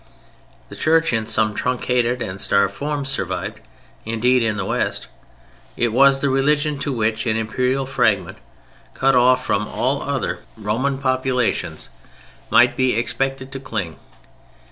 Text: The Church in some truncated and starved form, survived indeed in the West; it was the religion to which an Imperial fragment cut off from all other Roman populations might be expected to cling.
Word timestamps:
The 0.69 0.75
Church 0.75 1.13
in 1.13 1.27
some 1.27 1.53
truncated 1.53 2.23
and 2.23 2.41
starved 2.41 2.73
form, 2.73 3.05
survived 3.05 3.59
indeed 4.03 4.41
in 4.41 4.57
the 4.57 4.65
West; 4.65 5.07
it 5.77 5.93
was 5.93 6.21
the 6.21 6.29
religion 6.31 6.79
to 6.79 6.91
which 6.91 7.27
an 7.27 7.37
Imperial 7.37 7.85
fragment 7.85 8.39
cut 8.95 9.13
off 9.15 9.45
from 9.45 9.67
all 9.67 10.01
other 10.01 10.39
Roman 10.57 10.97
populations 10.97 11.89
might 12.49 12.75
be 12.75 12.95
expected 12.95 13.51
to 13.51 13.59
cling. 13.59 13.99